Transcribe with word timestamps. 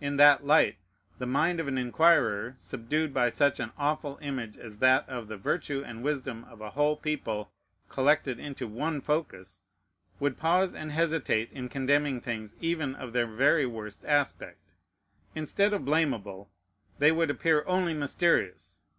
In 0.00 0.16
that 0.16 0.46
light, 0.46 0.78
the 1.18 1.26
mind 1.26 1.60
of 1.60 1.68
an 1.68 1.76
inquirer, 1.76 2.54
subdued 2.56 3.12
by 3.12 3.28
such 3.28 3.60
an 3.60 3.70
awful 3.76 4.18
image 4.22 4.56
as 4.56 4.78
that 4.78 5.06
of 5.10 5.28
the 5.28 5.36
virtue 5.36 5.82
and 5.84 6.02
wisdom 6.02 6.44
of 6.44 6.62
a 6.62 6.70
whole 6.70 6.96
people 6.96 7.52
collected 7.90 8.38
into 8.38 8.66
one 8.66 9.02
focus, 9.02 9.64
would 10.20 10.38
pause 10.38 10.74
and 10.74 10.90
hesitate 10.92 11.52
in 11.52 11.68
condemning 11.68 12.18
things 12.22 12.56
even 12.62 12.94
of 12.94 13.12
the 13.12 13.26
very 13.26 13.66
worst 13.66 14.06
aspect. 14.06 14.70
Instead 15.34 15.74
of 15.74 15.84
blamable, 15.84 16.48
they 16.98 17.12
would 17.12 17.28
appear 17.28 17.62
only 17.66 17.92
mysterious. 17.92 18.80